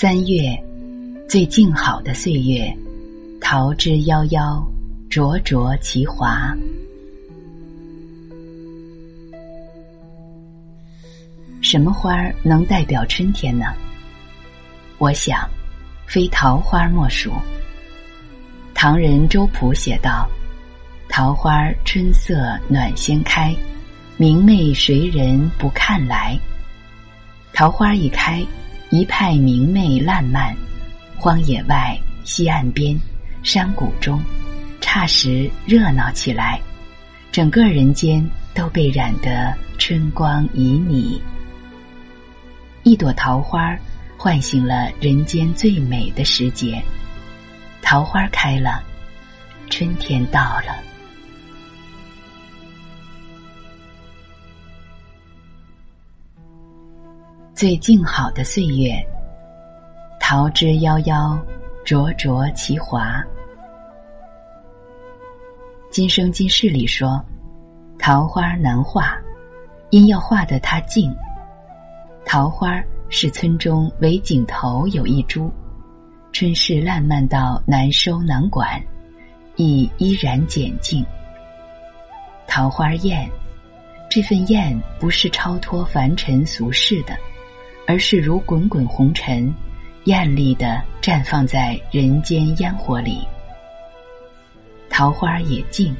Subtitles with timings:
[0.00, 0.58] 三月，
[1.28, 2.74] 最静好的岁月，
[3.38, 4.64] 桃之夭夭，
[5.10, 6.56] 灼灼其华。
[11.60, 13.74] 什么花儿能代表春天呢？
[14.96, 15.46] 我想，
[16.06, 17.34] 非桃花莫属。
[18.72, 20.26] 唐人周朴写道
[21.10, 23.54] ：“桃花春色暖先开，
[24.16, 26.40] 明媚谁人不看来？”
[27.52, 28.42] 桃花一开，
[28.90, 30.52] 一派明媚烂漫，
[31.16, 32.98] 荒野外、西岸边、
[33.44, 34.20] 山谷中，
[34.80, 36.60] 霎时热闹起来，
[37.30, 41.20] 整个人间都被染得春光旖旎。
[42.82, 43.76] 一朵桃花，
[44.16, 46.82] 唤醒了人间最美的时节。
[47.80, 48.82] 桃花开了，
[49.70, 50.89] 春天到了。
[57.60, 58.98] 最静好的岁月，
[60.18, 61.38] 桃之夭夭，
[61.84, 63.22] 灼灼其华。
[65.90, 67.22] 今生今世里说，
[67.98, 69.14] 桃花难画，
[69.90, 71.14] 因要画得它静。
[72.24, 75.52] 桃花是村中围井头有一株，
[76.32, 78.82] 春事烂漫到难收难管，
[79.56, 81.04] 亦依然简静。
[82.46, 83.30] 桃花艳，
[84.08, 87.14] 这份艳不是超脱凡尘俗世的，
[87.90, 89.52] 而是如滚滚红尘，
[90.04, 93.26] 艳丽的绽放在人间烟火里。
[94.88, 95.92] 桃花也静，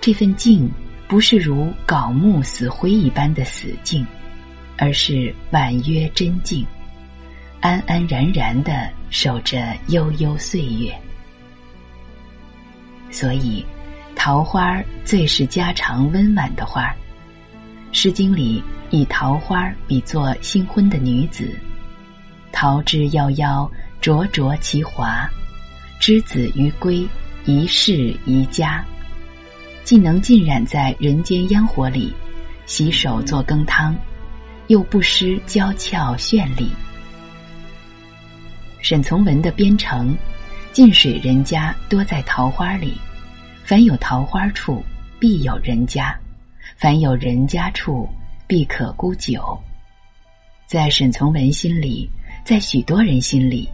[0.00, 0.70] 这份静
[1.06, 4.06] 不是如槁木死灰一般的死静。
[4.78, 6.66] 而是婉约真静，
[7.60, 10.90] 安安然然的守着悠悠岁月。
[13.10, 13.62] 所以，
[14.16, 16.86] 桃花最是家常温婉的花。
[17.92, 21.54] 《诗经》里以桃花比作新婚的女子，
[22.50, 25.28] 桃之夭夭，灼灼其华。
[26.00, 27.06] 之子于归，
[27.44, 28.84] 宜室宜家，
[29.84, 32.12] 既能浸染在人间烟火里，
[32.66, 33.94] 洗手做羹汤。
[34.68, 36.70] 又不失娇俏绚丽。
[38.80, 40.16] 沈从文的编程：
[40.72, 42.94] 近水人家多在桃花里，
[43.64, 44.82] 凡有桃花处，
[45.18, 46.16] 必有人家；
[46.76, 48.08] 凡有人家处，
[48.46, 49.58] 必可沽酒。
[50.66, 52.10] 在沈从文心里，
[52.44, 53.68] 在许多人心里，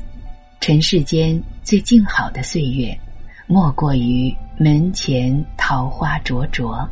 [0.60, 2.98] 尘世间最静好的岁月，
[3.46, 6.86] 莫过于门前桃花灼灼，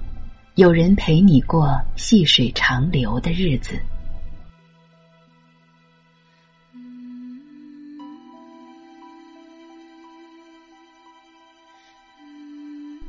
[0.55, 3.78] 有人陪你过细水长流的日子。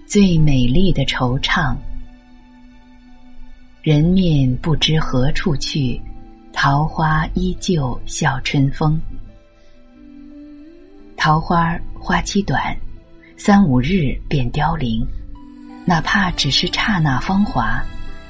[0.07, 1.75] 最美丽的惆怅，
[3.87, 5.97] 人面不知何处去，
[6.51, 8.99] 桃花依旧笑春风。
[11.15, 12.75] 桃花花期短，
[13.37, 15.07] 三五日便凋零，
[15.85, 17.81] 哪怕只是刹那芳华，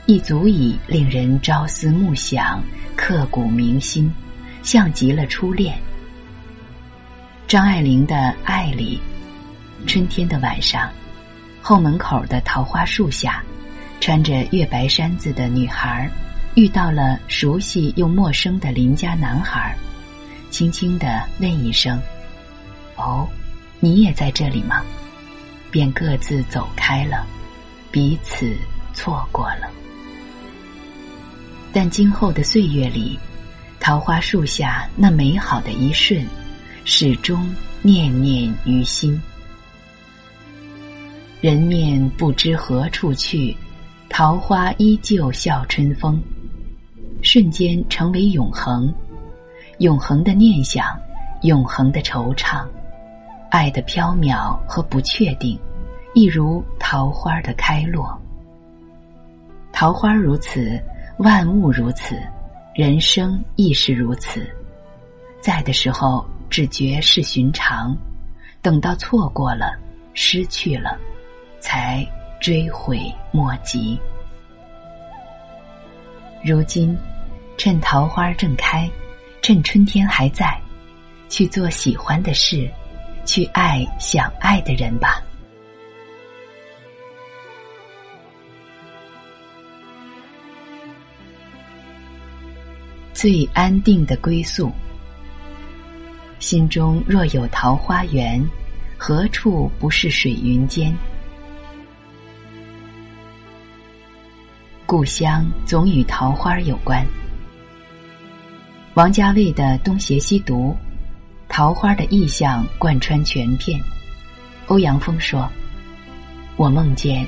[0.05, 2.63] 亦足以令人朝思暮想、
[2.95, 4.13] 刻骨铭心，
[4.61, 5.75] 像极了初恋。
[7.47, 9.01] 张爱玲的《爱》里，
[9.87, 10.87] 春天的晚上。
[11.63, 13.43] 后门口的桃花树下，
[13.99, 16.09] 穿着月白衫子的女孩，
[16.55, 19.75] 遇到了熟悉又陌生的邻家男孩，
[20.49, 22.01] 轻轻的问一声
[22.95, 23.27] ：“哦，
[23.79, 24.83] 你也在这里吗？”
[25.69, 27.25] 便各自走开了，
[27.91, 28.55] 彼此
[28.93, 29.69] 错过了。
[31.73, 33.19] 但今后的岁月里，
[33.79, 36.25] 桃花树下那美好的一瞬，
[36.85, 39.21] 始终念念于心。
[41.41, 43.55] 人面不知何处去，
[44.09, 46.21] 桃花依旧笑春风。
[47.23, 48.93] 瞬间成为永恒，
[49.79, 50.97] 永恒的念想，
[51.41, 52.63] 永恒的惆怅，
[53.49, 55.59] 爱的飘渺和不确定，
[56.13, 58.15] 一如桃花的开落。
[59.73, 60.79] 桃花如此，
[61.17, 62.21] 万物如此，
[62.75, 64.47] 人生亦是如此。
[65.41, 67.97] 在的时候只觉是寻常，
[68.61, 69.75] 等到错过了，
[70.13, 70.97] 失去了。
[71.59, 72.07] 才
[72.39, 72.99] 追悔
[73.31, 73.99] 莫及。
[76.43, 76.97] 如今，
[77.57, 78.89] 趁桃花正开，
[79.41, 80.59] 趁春天还在，
[81.29, 82.69] 去做喜欢的事，
[83.25, 85.21] 去爱想爱的人吧。
[93.13, 94.71] 最安定的归宿，
[96.37, 98.39] 心中若有桃花源，
[98.95, 100.95] 何处不是水云间？
[104.87, 107.05] 故乡总与桃花有关。
[108.93, 110.73] 王家卫的《东邪西毒》
[111.53, 113.77] 桃花的意象贯穿全片。
[114.67, 115.51] 欧阳锋说
[116.55, 117.27] ：“我梦见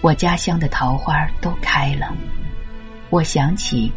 [0.00, 2.12] 我家乡的桃花都开了，
[3.10, 3.88] 我想起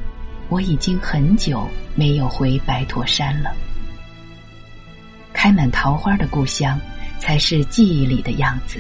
[0.48, 3.52] 我已经很久没有回白驼山了。
[5.34, 6.80] 开满桃花的故乡，
[7.18, 8.80] 才是记忆里的样子。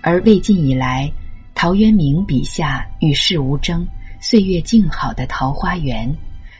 [0.00, 1.12] 而魏晋以来，
[1.56, 3.84] 陶渊明笔下与世无争、
[4.20, 6.08] 岁月静好的桃花源。”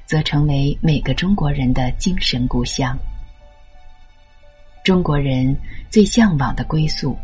[0.06, 2.96] 则成为每个中国人的精神故乡。
[4.84, 5.52] 中国人
[5.90, 7.18] 最向往的归宿，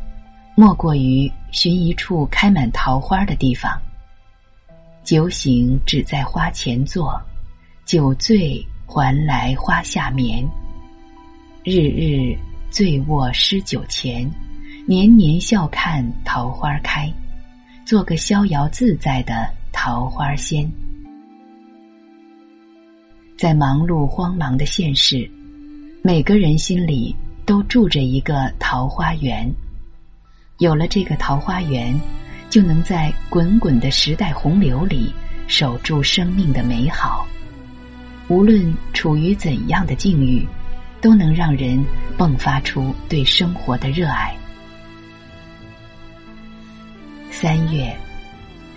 [0.57, 3.81] 莫过于寻一处开满桃花的地方。
[5.05, 7.23] 酒醒只在花前坐，
[7.85, 10.45] 酒醉还来花下眠。
[11.63, 12.37] 日日
[12.69, 14.29] 醉卧诗酒前，
[14.89, 17.09] 年年笑看桃花开，
[17.85, 20.71] 做个逍遥自在的桃花仙。
[23.37, 25.29] 在忙碌慌忙的现实，
[26.03, 27.15] 每个人心里
[27.45, 29.53] 都住着一个桃花源。
[30.59, 31.99] 有了这个桃花源，
[32.49, 35.13] 就能在滚滚的时代洪流里
[35.49, 37.27] 守住生命的美好。
[38.29, 40.47] 无论处于怎样的境遇，
[41.01, 41.85] 都能让人
[42.17, 44.33] 迸发出对生活的热爱。
[47.43, 47.93] 三月，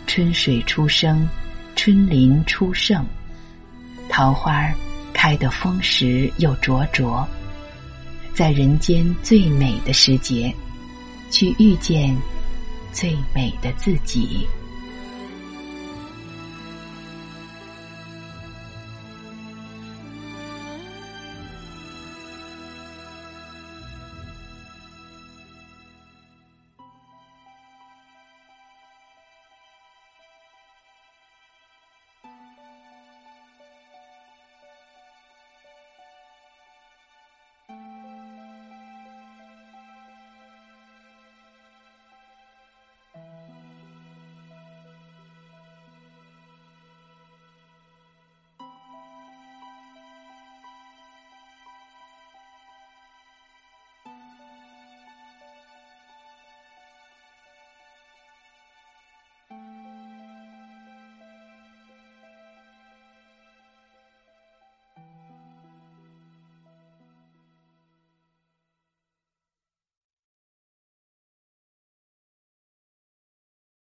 [0.08, 1.30] 春水初生，
[1.76, 3.06] 春林初盛。
[4.10, 4.74] 桃花
[5.14, 7.24] 开得丰实又灼灼，
[8.34, 10.52] 在人间最美的时节，
[11.30, 12.18] 去遇见
[12.92, 14.48] 最美的自己。